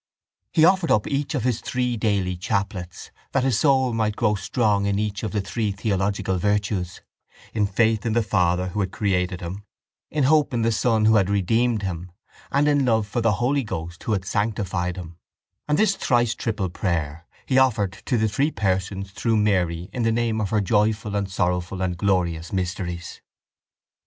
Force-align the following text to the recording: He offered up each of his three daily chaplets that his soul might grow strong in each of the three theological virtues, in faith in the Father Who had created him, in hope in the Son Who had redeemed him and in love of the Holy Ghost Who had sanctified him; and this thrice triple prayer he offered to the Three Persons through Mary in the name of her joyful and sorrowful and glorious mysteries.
He 0.51 0.65
offered 0.65 0.89
up 0.89 1.05
each 1.05 1.35
of 1.35 1.43
his 1.43 1.61
three 1.61 1.95
daily 1.95 2.35
chaplets 2.35 3.11
that 3.33 3.43
his 3.43 3.59
soul 3.59 3.93
might 3.93 4.15
grow 4.15 4.33
strong 4.33 4.87
in 4.87 4.97
each 4.97 5.21
of 5.21 5.31
the 5.31 5.41
three 5.41 5.71
theological 5.71 6.39
virtues, 6.39 7.01
in 7.53 7.67
faith 7.67 8.03
in 8.03 8.13
the 8.13 8.23
Father 8.23 8.69
Who 8.69 8.79
had 8.79 8.91
created 8.91 9.41
him, 9.41 9.63
in 10.09 10.23
hope 10.23 10.55
in 10.55 10.63
the 10.63 10.71
Son 10.71 11.05
Who 11.05 11.17
had 11.17 11.29
redeemed 11.29 11.83
him 11.83 12.09
and 12.51 12.67
in 12.67 12.83
love 12.83 13.15
of 13.15 13.21
the 13.21 13.33
Holy 13.33 13.61
Ghost 13.63 14.01
Who 14.01 14.13
had 14.13 14.25
sanctified 14.25 14.95
him; 14.97 15.17
and 15.67 15.77
this 15.77 15.95
thrice 15.95 16.33
triple 16.33 16.69
prayer 16.71 17.27
he 17.45 17.59
offered 17.59 17.93
to 18.05 18.17
the 18.17 18.27
Three 18.27 18.49
Persons 18.49 19.11
through 19.11 19.37
Mary 19.37 19.87
in 19.93 20.01
the 20.01 20.11
name 20.11 20.41
of 20.41 20.49
her 20.49 20.61
joyful 20.61 21.15
and 21.15 21.29
sorrowful 21.29 21.79
and 21.83 21.95
glorious 21.95 22.51
mysteries. 22.51 23.21